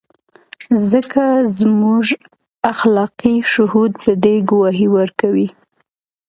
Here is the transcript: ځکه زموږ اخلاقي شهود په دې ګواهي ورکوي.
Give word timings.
ځکه 0.89 1.23
زموږ 1.57 2.05
اخلاقي 2.71 3.35
شهود 3.53 3.91
په 4.03 4.11
دې 4.23 4.35
ګواهي 4.49 4.87
ورکوي. 4.97 5.47